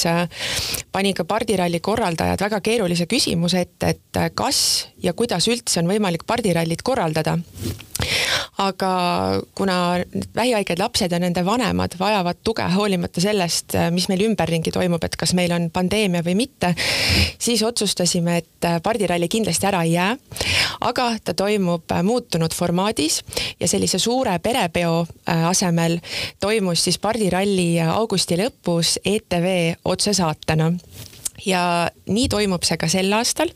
[0.92, 4.60] pani ka pardiralli korraldajad väga keerulise küsimuse ette, et kas
[5.00, 7.38] ja kuidas üldse on võimalik pardirallit korraldada
[8.58, 8.92] aga
[9.54, 9.76] kuna
[10.36, 15.34] vähihaiged lapsed ja nende vanemad vajavad tuge hoolimata sellest, mis meil ümberringi toimub, et kas
[15.38, 16.74] meil on pandeemia või mitte,
[17.38, 20.14] siis otsustasime, et pardiralli kindlasti ära ei jää,
[20.86, 23.20] aga ta toimub muutunud formaadis
[23.60, 25.06] ja sellise suure perepeo
[25.48, 25.98] asemel
[26.40, 30.70] toimus siis pardiralli augusti lõpus ETV otsesaatena
[31.46, 33.53] ja nii toimub see ka sel aastal.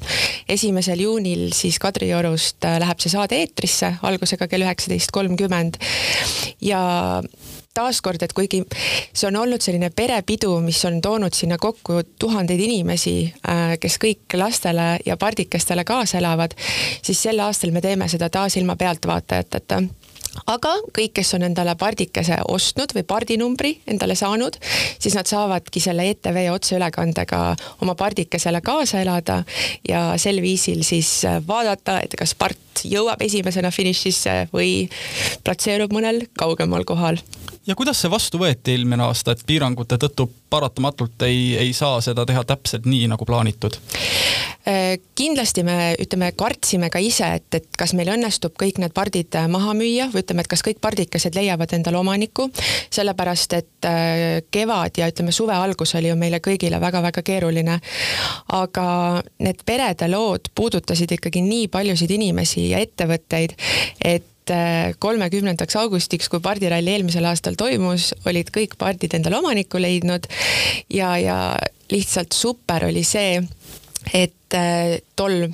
[0.48, 5.78] esimesel juunil siis Kadriorust äh, läheb see saade eetrisse algusega kell üheksateist kolmkümmend
[6.60, 7.22] ja
[7.74, 8.62] taaskord, et kuigi
[9.12, 13.16] see on olnud selline perepidu, mis on toonud sinna kokku tuhandeid inimesi,
[13.48, 16.54] äh, kes kõik lastele ja pardikestele kaasa elavad,
[17.02, 19.82] siis sel aastal me teeme seda taas ilma pealtvaatajateta
[20.46, 24.58] aga kõik, kes on endale pardikese ostnud või pardinumbri endale saanud,
[24.98, 27.40] siis nad saavadki selle ETV otseülekandega
[27.84, 29.42] oma pardikesele kaasa elada
[29.88, 34.88] ja sel viisil siis vaadata, et kas part jõuab esimesena finišisse või
[35.44, 37.20] platseerub mõnel kaugemal kohal
[37.66, 42.26] ja kuidas see vastu võeti eelmine aasta, et piirangute tõttu paratamatult ei, ei saa seda
[42.28, 43.78] teha täpselt nii, nagu plaanitud?
[44.64, 49.36] Äh, kindlasti me ütleme, kartsime ka ise, et, et kas meil õnnestub kõik need pardid
[49.36, 52.46] äh, maha müüa või ütleme, et kas kõik pardikesed leiavad endale omaniku,
[52.94, 57.76] sellepärast et äh, kevad ja ütleme, suve algus oli ju meile kõigile väga-väga keeruline.
[58.56, 58.86] aga
[59.44, 63.58] need perede lood puudutasid ikkagi nii paljusid inimesi ja ettevõtteid,
[64.00, 70.28] et et kolmekümnendaks augustiks, kui pardiralli eelmisel aastal toimus, olid kõik pardid endale omaniku leidnud
[70.92, 71.38] ja, ja
[71.88, 73.38] lihtsalt super oli see,
[74.12, 75.48] et äh, tol,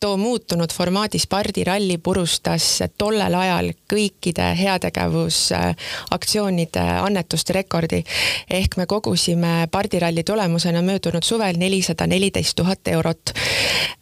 [0.00, 8.04] too muutunud formaadis pardiralli purustas tollel ajal kõikide heategevusaktsioonide annetuste rekordi.
[8.50, 13.32] ehk me kogusime pardiralli tulemusena möödunud suvel nelisada neliteist tuhat eurot.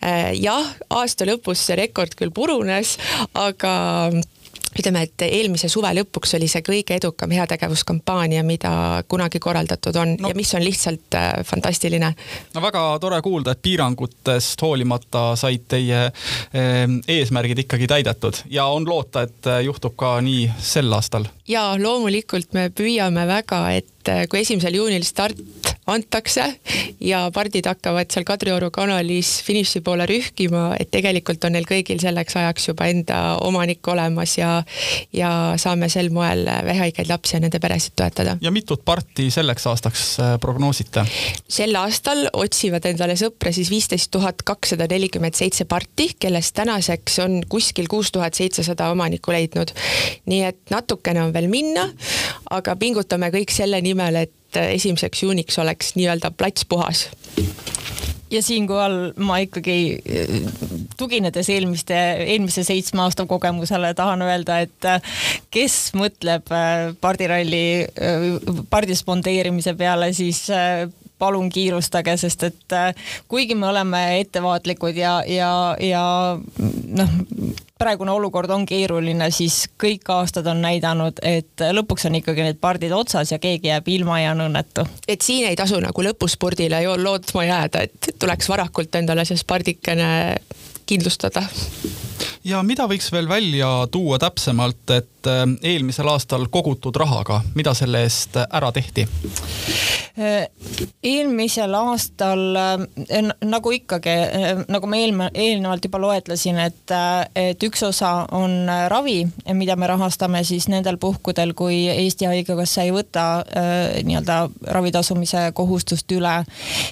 [0.04, 2.98] Äh, jah, aasta lõpus see rekord küll purunes,
[3.35, 4.11] aga
[4.79, 10.31] ütleme, et eelmise suve lõpuks oli see kõige edukam heategevuskampaania, mida kunagi korraldatud on no.
[10.31, 12.14] ja mis on lihtsalt äh, fantastiline.
[12.55, 16.83] no väga tore kuulda, et piirangutest hoolimata said teie äh,
[17.18, 21.29] eesmärgid ikkagi täidetud ja on loota, et äh, juhtub ka nii sel aastal.
[21.48, 25.38] Ja loomulikult me püüame väga, et kui esimesel juunil start
[25.87, 26.44] antakse
[27.04, 32.37] ja pardid hakkavad seal Kadrioru kanalis finiši poole rühkima, et tegelikult on neil kõigil selleks
[32.40, 34.62] ajaks juba enda omanik olemas ja
[35.12, 35.30] ja
[35.61, 38.37] saame sel moel vähihaigeid lapsi ja nende peresid toetada.
[38.40, 41.04] ja mitut parti selleks aastaks äh, prognoosite?
[41.48, 47.42] sel aastal otsivad endale sõpra siis viisteist tuhat kakssada nelikümmend seitse parti, kellest tänaseks on
[47.48, 49.74] kuskil kuus tuhat seitsesada omanikku leidnud.
[50.26, 51.88] nii et natukene on veel minna,
[52.55, 57.09] aga pingutame kõik selle nimel, et esimeseks juuniks oleks nii-öelda plats puhas.
[58.33, 60.01] Ja siinkohal ma ikkagi
[60.99, 64.88] tuginedes eelmiste, eelmise seitsme aasta kogemusele tahan öelda, et
[65.55, 68.27] kes mõtleb äh, pardiralli, äh,
[68.70, 70.87] pardi spondeerimise peale, siis äh,
[71.25, 72.79] palun kiirustage, sest et
[73.29, 76.05] kuigi me oleme ettevaatlikud ja, ja, ja
[77.01, 77.15] noh,
[77.79, 82.95] praegune olukord on keeruline, siis kõik aastad on näidanud, et lõpuks on ikkagi need pardid
[82.97, 84.87] otsas ja keegi jääb ilma ja on õnnetu.
[85.09, 90.11] et siin ei tasu nagu lõpuspurdile ju lootma jääda, et tuleks varakult endale see spardikene
[90.87, 91.45] kindlustada
[92.45, 98.05] ja mida võiks veel välja tuua täpsemalt, et äh, eelmisel aastal kogutud rahaga, mida selle
[98.07, 99.09] eest ära tehti?
[100.14, 104.14] Eelmisel aastal äh, nagu ikkagi,
[104.70, 106.94] nagu ma eelme, eelnevalt juba loetlesin, et,
[107.35, 109.24] et üks osa on ravi,
[109.59, 113.27] mida me rahastame siis nendel puhkudel, kui Eesti Haigekassa ei võta
[114.05, 114.38] nii-öelda
[114.77, 116.37] ravi tasumise kohustust üle.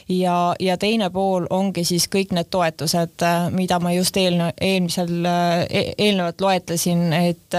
[0.08, 3.22] ja, ja teine pool ongi siis kõik need toetused,
[3.54, 5.22] mida ma just eelne-, eelmisel
[5.70, 7.56] E-, eelnevalt loetlesin, et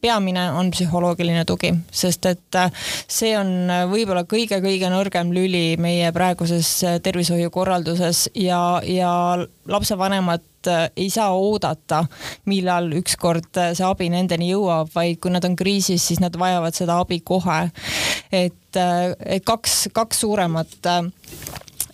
[0.00, 2.58] peamine on psühholoogiline tugi, sest et
[3.10, 6.70] see on võib-olla kõige-kõige nõrgem lüli meie praeguses
[7.04, 9.12] tervishoiukorralduses ja, ja
[9.70, 10.42] lapsevanemad
[10.96, 12.06] ei saa oodata,
[12.48, 16.96] millal ükskord see abi nendeni jõuab, vaid kui nad on kriisis, siis nad vajavad seda
[17.02, 17.66] abi kohe.
[18.32, 20.80] et, et kaks, kaks suuremat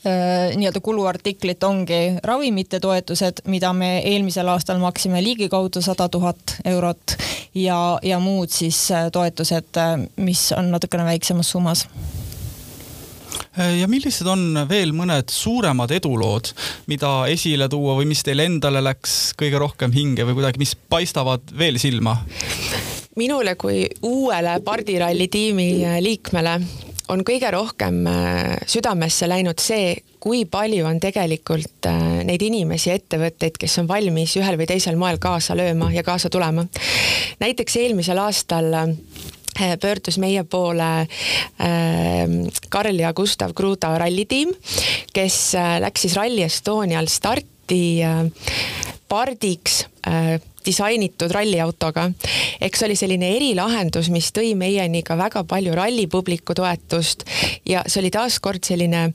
[0.07, 7.17] Äh, nii-öelda kuluartiklit ongi ravimite toetused, mida me eelmisel aastal maksime ligikaudu sada tuhat eurot
[7.55, 11.85] ja, ja muud siis äh, toetused, äh, mis on natukene väiksemas summas
[13.81, 16.53] ja millised on veel mõned suuremad edulood,
[16.91, 21.53] mida esile tuua või mis teile endale läks kõige rohkem hinge või kuidagi, mis paistavad
[21.59, 22.19] veel silma?
[23.21, 26.55] minule kui uuele pardiralli tiimi liikmele
[27.11, 33.59] on kõige rohkem äh, südamesse läinud see, kui palju on tegelikult äh, neid inimesi, ettevõtteid,
[33.61, 36.67] kes on valmis ühel või teisel moel kaasa lööma ja kaasa tulema.
[37.41, 38.71] näiteks eelmisel aastal
[39.81, 41.07] pöördus meie poole
[42.69, 44.53] Karl ja Gustav Kruda rallitiim,
[45.13, 45.39] kes
[45.83, 48.01] läks siis Rally Estonial starti
[49.11, 49.85] pardiks
[50.67, 52.11] disainitud ralliautoga.
[52.61, 57.25] eks oli selline erilahendus, mis tõi meieni ka väga palju rallipubliku toetust
[57.67, 59.11] ja see oli taaskord selline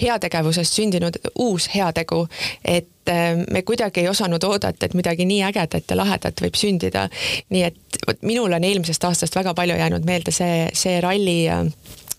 [0.00, 2.26] heategevusest sündinud uus heategu,
[2.64, 7.08] et äh, me kuidagi ei osanud oodata, et midagi nii ägedat ja lahedat võib sündida.
[7.50, 11.66] nii et vot minul on eelmisest aastast väga palju jäänud meelde see, see ralli äh,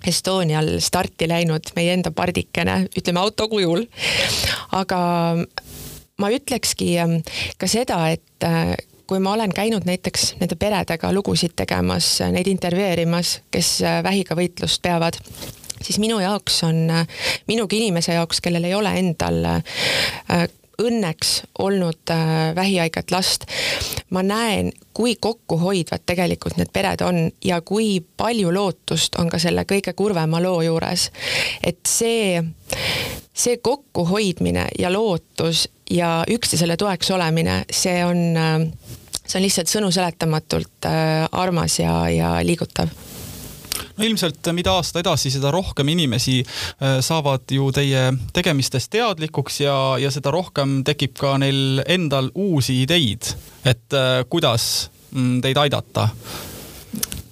[0.08, 3.86] Estonial starti läinud meie enda pardikene, ütleme auto kujul.
[4.72, 5.00] aga
[6.22, 7.20] ma ütlekski ähm,
[7.60, 8.74] ka seda, et äh,
[9.08, 14.82] kui ma olen käinud näiteks nende peredega lugusid tegemas, neid intervjueerimas, kes äh, vähiga võitlust
[14.86, 15.20] peavad,
[15.82, 17.08] siis minu jaoks on, äh,
[17.52, 19.44] minugi inimese jaoks, kellel ei ole endal
[20.76, 21.30] õnneks
[21.64, 22.12] olnud
[22.56, 23.46] vähihaiget last,
[24.12, 29.64] ma näen, kui kokkuhoidvad tegelikult need pered on ja kui palju lootust on ka selle
[29.64, 31.06] kõige kurvema loo juures.
[31.64, 32.44] et see,
[33.32, 38.72] see kokkuhoidmine ja lootus ja üksteisele toeks olemine, see on,
[39.26, 42.90] see on lihtsalt sõnu seletamatult äh, armas ja, ja liigutav.
[43.96, 49.78] No ilmselt mida aasta edasi, seda rohkem inimesi äh, saavad ju teie tegemistest teadlikuks ja,
[50.02, 53.32] ja seda rohkem tekib ka neil endal uusi ideid,
[53.64, 56.10] et äh, kuidas mm, teid aidata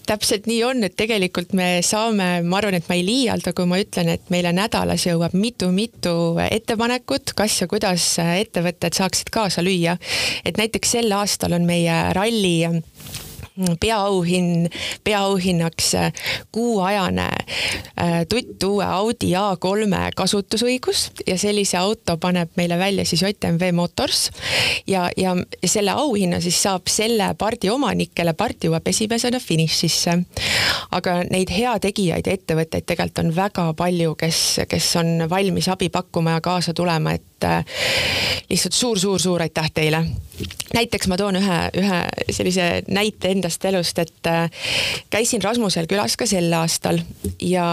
[0.07, 3.79] täpselt nii on, et tegelikult me saame, ma arvan, et ma ei liialda, kui ma
[3.81, 6.15] ütlen, et meile nädalas jõuab mitu-mitu
[6.49, 9.97] ettepanekut, kas ja kuidas ettevõtted saaksid kaasa lüüa.
[10.45, 12.55] et näiteks sel aastal on meie ralli
[13.79, 14.69] peaauhinn,
[15.03, 16.13] peaauhinnaks äh,
[16.51, 17.29] kuuajane
[18.01, 24.31] äh, tutt uue Audi A3 kasutusõigus ja sellise auto paneb meile välja siis JMV Motors.
[24.87, 25.35] ja, ja
[25.65, 30.17] selle auhinna siis saab selle pardi omanik, kelle part jõuab esimesena finišisse.
[30.91, 36.37] aga neid heategijaid ja ettevõtteid tegelikult on väga palju, kes, kes on valmis abi pakkuma
[36.37, 37.65] ja kaasa tulema, et äh,
[38.49, 40.05] lihtsalt suur-suur-suur aitäh teile.
[40.73, 42.03] Näiteks ma toon ühe, ühe
[42.33, 44.49] sellise näite enda endast elust, et äh,
[45.11, 47.01] käisin Rasmusel külas ka sel aastal
[47.43, 47.65] ja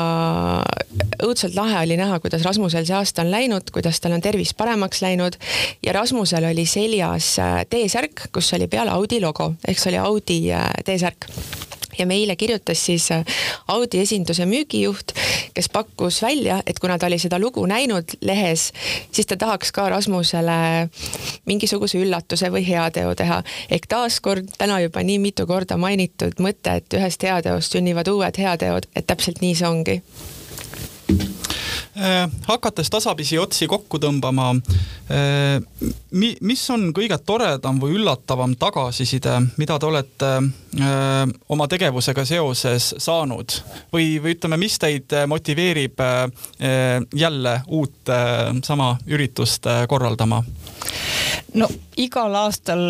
[1.22, 5.02] õudselt lahe oli näha, kuidas Rasmusel see aasta on läinud, kuidas tal on tervis paremaks
[5.04, 5.38] läinud
[5.86, 10.40] ja Rasmusel oli seljas äh, T-särk, kus oli peal Audi logo, ehk see oli Audi
[10.52, 11.30] äh, T-särk
[11.98, 13.24] ja meile kirjutas siis äh,
[13.68, 15.12] Audi esinduse müügijuht,
[15.54, 18.70] kes pakkus välja, et kuna ta oli seda lugu näinud lehes,
[19.12, 20.88] siis ta tahaks ka Rasmusele
[21.46, 23.42] mingisuguse üllatuse või heateo teha.
[23.70, 28.86] ehk taaskord täna juba nii mitu korda mainitud mõte, et ühest heateost sünnivad uued heateod,
[28.94, 30.00] et täpselt nii see ongi
[32.00, 34.52] Äh, hakates tasapisi otsi kokku tõmbama,
[35.10, 35.58] äh,
[36.14, 40.30] mi-, mis on kõige toredam või üllatavam tagasiside, mida te olete
[40.78, 43.56] äh, oma tegevusega seoses saanud
[43.92, 46.00] või, või ütleme, mis teid motiveerib
[47.14, 48.10] jälle uut
[48.64, 50.42] sama üritust korraldama?
[51.54, 51.66] no
[52.00, 52.80] igal aastal,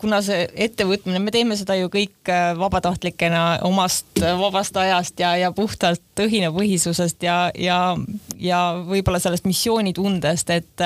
[0.00, 6.02] kuna see ettevõtmine, me teeme seda ju kõik vabatahtlikena omast vabast ajast ja, ja puhtalt
[6.20, 7.96] õhinapõhisusest ja, ja,
[8.40, 10.84] ja võib-olla sellest missioonitundest, et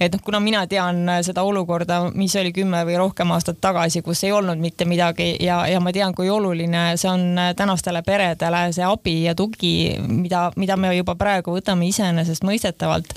[0.00, 4.24] et noh, kuna mina tean seda olukorda, mis oli kümme või rohkem aastat tagasi, kus
[4.24, 8.84] ei olnud mitte midagi ja, ja ma tean, kui oluline see on tänastele peredele, see
[8.86, 13.14] abi ja tugi, mida, mida me juba praegu võtame iseenesestmõistetavalt,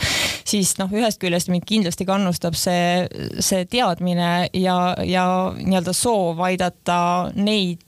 [0.48, 3.06] siis noh, ühest küljest mind kindlasti kannustab see,
[3.44, 5.26] see teadmine ja, ja
[5.58, 7.00] nii-öelda soov aidata
[7.36, 7.86] neid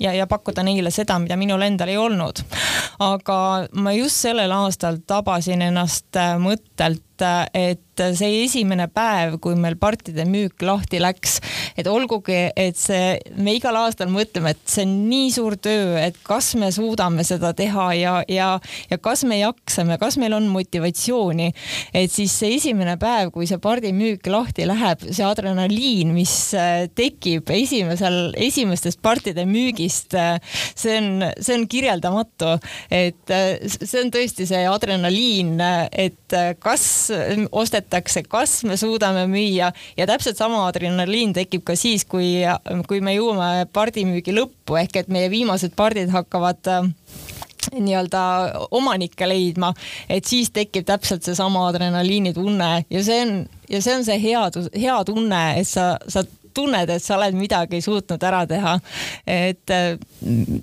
[0.00, 2.42] ja, ja pakkuda neile seda, mida minul endal ei olnud.
[3.02, 3.38] aga
[3.72, 7.04] ma just sellel aastal tabasin ennast mõttelt,
[7.52, 7.82] et
[8.16, 11.38] see esimene päev, kui meil partide müük lahti läks,
[11.76, 16.16] et olgugi, et see, me igal aastal mõtleme, et see on nii suur töö, et
[16.24, 18.48] kas me suudame seda teha ja, ja,
[18.90, 21.50] ja kas me jaksame, kas meil on motivatsiooni,
[21.92, 26.34] et siis see esimene päev, kui see pardimüük lahti läheb, see adrenaliin, mis
[26.96, 32.56] tekib esimesel, esimestest partide müügist, see on, see on kirjeldamatu,
[32.88, 33.36] et
[33.76, 35.58] see on tõesti see adrenaliin,
[35.92, 36.88] et kas
[37.52, 39.72] ostetakse, kas me suudame müüa.
[39.96, 42.42] Ja täpselt sama adrenaliin tekib ka siis, kui,
[42.88, 44.78] kui me jõuame pardimüügi lõppu.
[44.82, 46.72] Ehk et meie viimased pardid hakkavad
[47.72, 48.22] nii-öelda
[48.74, 49.72] omanikke leidma,
[50.10, 52.84] et siis tekib täpselt seesama adrenaliini tunne.
[52.90, 53.34] Ja see on,
[53.70, 54.42] ja see on see hea,
[54.74, 58.76] hea tunne, et sa, sa tunned, et sa oled midagi suutnud ära teha.
[59.26, 59.74] et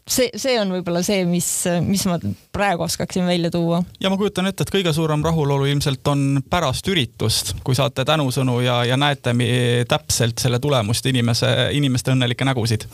[0.07, 1.49] see, see on võib-olla see, mis,
[1.85, 2.19] mis ma
[2.55, 3.81] praegu oskaksin välja tuua.
[3.99, 8.59] ja ma kujutan ette, et kõige suurem rahulolu ilmselt on pärast üritust, kui saate tänusõnu
[8.65, 9.35] ja, ja näete
[9.89, 12.87] täpselt selle tulemust inimese, inimeste õnnelikke nägusid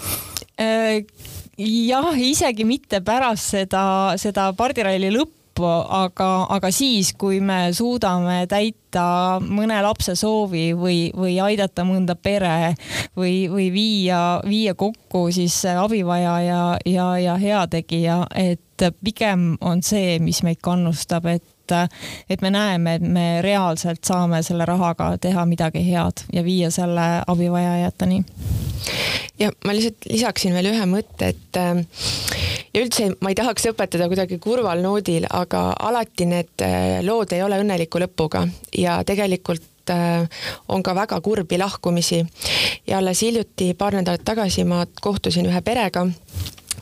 [1.57, 3.85] jah, isegi mitte pärast seda,
[4.19, 11.37] seda pardiralli lõppu, aga, aga siis, kui me suudame täita mõne lapse soovi või, või
[11.43, 12.75] aidata mõnda pere
[13.15, 20.43] või, või viia, viia kokku siis abivajaja ja, ja heategija, et pigem on see, mis
[20.43, 26.25] meid kannustab, et et me näeme, et me reaalselt saame selle rahaga teha midagi head
[26.33, 28.23] ja viia selle abivajajateni
[29.39, 31.79] ja ma lihtsalt lisaksin veel ühe mõtte, et äh,
[32.73, 37.43] ja üldse ma ei tahaks õpetada kuidagi kurval noodil, aga alati need äh, lood ei
[37.45, 38.45] ole õnneliku lõpuga
[38.77, 40.27] ja tegelikult äh,
[40.67, 42.25] on ka väga kurbi lahkumisi.
[42.87, 46.07] ja alles hiljuti, paar nädalat tagasi ma kohtusin ühe perega,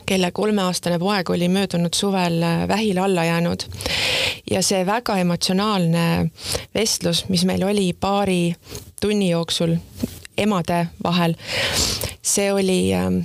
[0.06, 3.66] kelle kolmeaastane poeg oli möödunud suvel vähile alla jäänud.
[4.50, 6.30] ja see väga emotsionaalne
[6.74, 8.54] vestlus, mis meil oli paari
[9.00, 9.76] tunni jooksul
[10.38, 11.34] emade vahel,
[12.22, 13.22] see oli, ähm,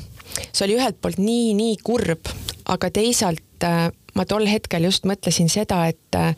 [0.51, 2.29] see oli ühelt poolt nii, nii kurb,
[2.69, 6.33] aga teisalt äh, ma tol hetkel just mõtlesin seda, et äh,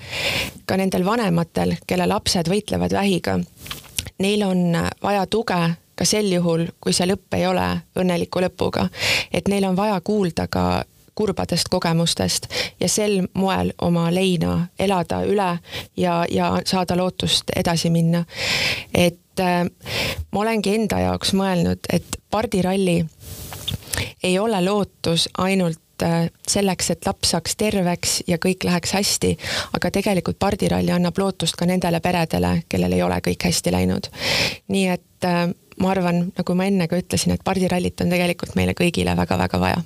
[0.66, 3.38] ka nendel vanematel, kelle lapsed võitlevad vähiga,
[4.22, 5.62] neil on äh, vaja tuge
[6.02, 7.68] ka sel juhul, kui see lõpp ei ole
[8.02, 8.88] õnneliku lõpuga.
[9.30, 10.84] et neil on vaja kuulda ka
[11.16, 12.47] kurbadest kogemustest
[12.80, 15.52] ja sel moel oma leina elada üle
[15.97, 18.24] ja, ja saada lootust edasi minna.
[18.93, 19.68] et äh,
[20.32, 23.04] ma olengi enda jaoks mõelnud, et pardiralli
[24.24, 29.36] ei ole lootus ainult äh, selleks, et laps saaks terveks ja kõik läheks hästi,
[29.78, 34.10] aga tegelikult pardiralli annab lootust ka nendele peredele, kellel ei ole kõik hästi läinud.
[34.68, 35.49] nii et äh,
[35.82, 39.84] ma arvan, nagu ma enne ka ütlesin, et pardirallit on tegelikult meile kõigile väga-väga vaja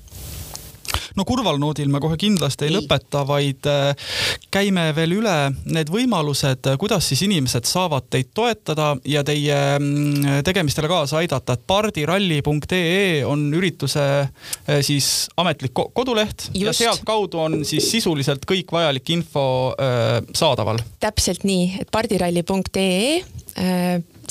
[1.15, 4.11] no kurval noodil me kohe kindlasti ei, ei lõpeta, vaid äh,
[4.53, 5.35] käime veel üle
[5.71, 11.65] need võimalused, kuidas siis inimesed saavad teid toetada ja teie mm, tegemistele kaasa aidata, et
[11.67, 16.63] pardiralli.ee on ürituse äh, siis ametlik koduleht Just.
[16.63, 19.47] ja sealtkaudu on siis sisuliselt kõik vajalik info
[19.79, 20.81] äh, saadaval.
[21.03, 23.23] täpselt nii, et pardiralli.ee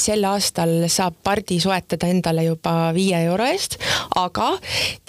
[0.00, 3.78] sel aastal saab pardi soetada endale juba viie euro eest,
[4.18, 4.50] aga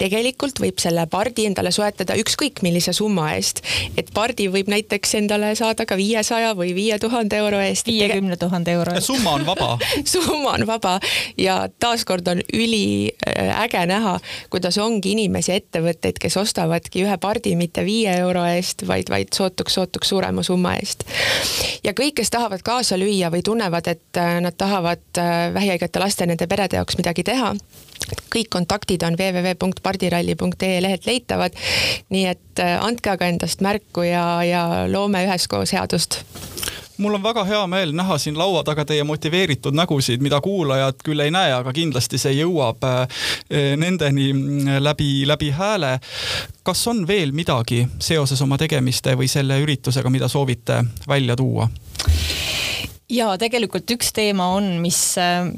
[0.00, 3.62] tegelikult võib selle pardi endale soetada ükskõik millise summa eest.
[3.96, 7.86] et pardi võib näiteks endale saada ka viiesaja või viie tuhande euro eest.
[7.86, 9.06] viiekümne tuhande euro eest.
[9.06, 9.78] summa on vaba
[10.14, 10.98] summa on vaba
[11.36, 14.16] ja taaskord on üliäge näha,
[14.50, 20.14] kuidas ongi inimesi, ettevõtteid, kes ostavadki ühe pardi mitte viie euro eest, vaid, vaid sootuks-sootuks
[20.14, 21.04] suurema summa eest.
[21.84, 26.26] ja kõik, kes tahavad kaasa lüüa või tunnevad, et nad tahavad tahavad äh, vähihaigete laste
[26.26, 27.54] nende perede jaoks midagi teha,
[28.34, 31.56] kõik kontaktid on www.pardiralli.ee lehelt leitavad.
[32.10, 34.62] nii et äh, andke aga endast märku ja, ja
[34.92, 36.20] loome üheskoos headust
[36.98, 41.20] mul on väga hea meel näha siin laua taga teie motiveeritud nägusid, mida kuulajad küll
[41.20, 43.24] ei näe, aga kindlasti see jõuab äh,
[43.76, 45.98] nendeni mm, läbi, läbi hääle.
[46.62, 51.68] kas on veel midagi seoses oma tegemiste või selle üritusega, mida soovite välja tuua?
[53.12, 54.98] Ja tegelikult üks teema on, mis,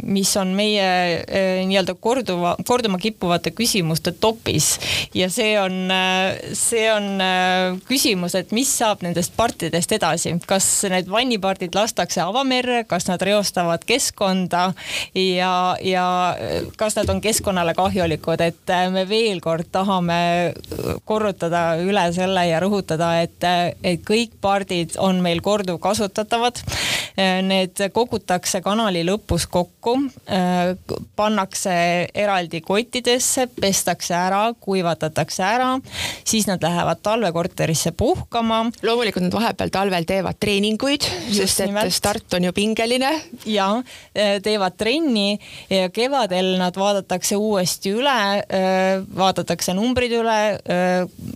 [0.04, 0.88] mis on meie
[1.22, 4.74] eh, nii-öelda korduva, korduma kippuvate küsimuste topis.
[5.16, 5.88] Ja see on,
[6.56, 7.22] see on
[7.88, 13.84] küsimus, et mis saab nendest partidest edasi, kas need vannipardid lastakse avamerre, kas nad reostavad
[13.88, 14.68] keskkonda
[15.16, 16.06] ja, ja
[16.76, 20.20] kas nad on keskkonnale kahjulikud, et me veel kord tahame
[21.08, 23.48] korrutada üle selle ja rõhutada, et,
[23.82, 26.60] et kõik pardid on meil korduvkasutatavad
[27.18, 29.96] need kogutakse kanali lõpus kokku,
[30.30, 30.76] äh,
[31.18, 31.72] pannakse
[32.14, 35.72] eraldi kottidesse, pestakse ära, kuivatatakse ära,
[36.26, 38.70] siis nad lähevad talvekorterisse puhkama.
[38.82, 41.02] loomulikult nad vahepeal talvel teevad treeninguid,
[41.32, 41.94] sest et nimelt.
[41.94, 43.10] start on ju pingeline.
[43.46, 43.82] ja
[44.14, 45.38] äh, teevad trenni
[45.70, 50.38] ja kevadel nad vaadatakse uuesti üle, äh, vaadatakse numbrid üle,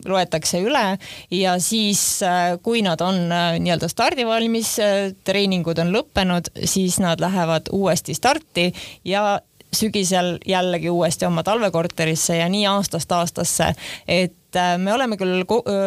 [0.07, 0.99] loetakse üle
[1.31, 2.23] ja siis,
[2.63, 4.77] kui nad on nii-öelda stardivalmis,
[5.25, 8.73] treeningud on lõppenud, siis nad lähevad uuesti starti
[9.05, 9.41] ja
[9.73, 13.73] sügisel jällegi uuesti oma talvekorterisse ja nii aastast aastasse,
[14.09, 15.45] et et äh, me oleme küll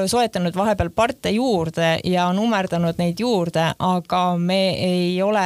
[0.09, 5.43] soetanud vahepeal parte juurde ja nummerdanud neid juurde, aga me ei ole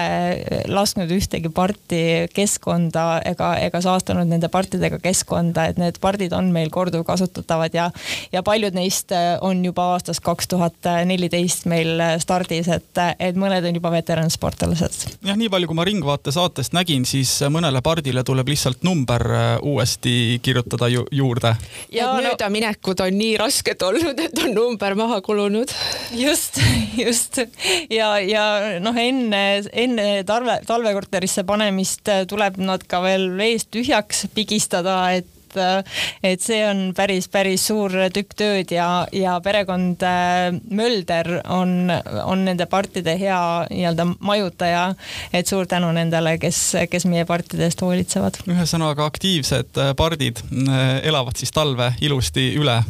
[0.72, 6.72] lasknud ühtegi parti keskkonda ega, ega saastanud nende partidega keskkonda, et need pardid on meil
[6.72, 7.90] korduvkasutatavad ja,
[8.32, 9.12] ja paljud neist
[9.42, 15.20] on juba aastast kaks tuhat neliteist meil stardis, et, et mõned on juba veteransportlased.
[15.28, 19.28] jah, nii palju, kui ma Ringvaate saatest nägin, siis mõnele pardile tuleb lihtsalt number
[19.60, 21.56] uuesti kirjutada ju juurde.
[21.92, 23.09] ja möödaminekud no...
[23.09, 25.72] on nii rasked olnud, et on number maha kulunud.
[26.16, 26.60] just,
[26.98, 27.42] just
[27.90, 28.46] ja, ja
[28.84, 35.86] noh, enne, enne talve, talvekorterisse panemist tuleb nad ka veel eest tühjaks pigistada, et et,
[36.24, 41.92] et see on päris, päris suur tükk tööd ja, ja perekond äh, Mölder on,
[42.24, 43.40] on nende partide hea
[43.70, 44.94] nii-öelda majutaja.
[45.34, 48.42] et suur tänu nendele, kes, kes meie partide eest hoolitsevad.
[48.50, 52.82] ühesõnaga aktiivsed äh, pardid äh, elavad siis talve ilusti üle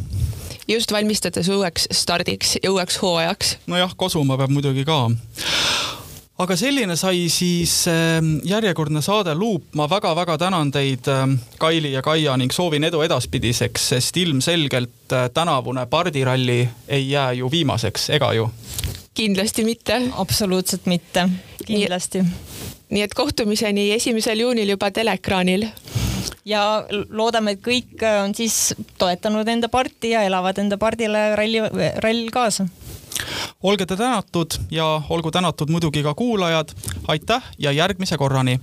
[0.70, 3.56] just valmistades uueks stardiks ja uueks hooajaks.
[3.66, 5.06] nojah, kosuma peab muidugi ka
[6.40, 12.02] aga selline sai siis ähm, järjekordne saade Luup, ma väga-väga tänan teid, ähm, Kaili ja
[12.02, 18.32] Kaia ning soovin edu edaspidiseks, sest ilmselgelt äh, tänavune pardiralli ei jää ju viimaseks, ega
[18.32, 18.50] ju?
[19.14, 20.02] kindlasti mitte.
[20.16, 21.28] absoluutselt mitte,
[21.66, 22.24] kindlasti.
[22.88, 25.66] nii et kohtumiseni esimesel juunil juba teleekraanil
[26.48, 26.62] ja
[27.08, 31.60] loodame, et kõik on siis toetanud enda parti ja elavad enda pardile ralli,
[32.00, 32.68] rall kaasa
[33.62, 36.68] olge te tänatud ja olgu tänatud muidugi ka kuulajad.
[37.08, 38.60] aitäh ja järgmise korrani